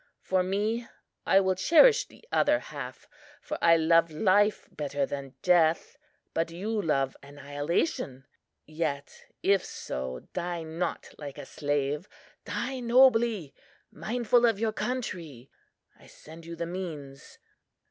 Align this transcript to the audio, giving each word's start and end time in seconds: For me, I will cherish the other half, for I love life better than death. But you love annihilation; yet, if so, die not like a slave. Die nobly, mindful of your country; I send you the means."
For 0.23 0.41
me, 0.41 0.87
I 1.27 1.39
will 1.41 1.53
cherish 1.53 2.07
the 2.07 2.27
other 2.31 2.57
half, 2.57 3.07
for 3.39 3.59
I 3.61 3.77
love 3.77 4.09
life 4.09 4.67
better 4.71 5.05
than 5.05 5.35
death. 5.43 5.95
But 6.33 6.49
you 6.49 6.81
love 6.81 7.15
annihilation; 7.21 8.25
yet, 8.65 9.25
if 9.43 9.63
so, 9.63 10.21
die 10.33 10.63
not 10.63 11.13
like 11.19 11.37
a 11.37 11.45
slave. 11.45 12.09
Die 12.45 12.79
nobly, 12.79 13.53
mindful 13.91 14.47
of 14.47 14.59
your 14.59 14.73
country; 14.73 15.51
I 15.99 16.07
send 16.07 16.47
you 16.47 16.55
the 16.55 16.65
means." 16.65 17.37